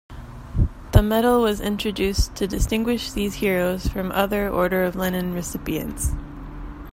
[0.93, 6.13] The medal was introduced to distinguish these heroes from other Order of Lenin recipients.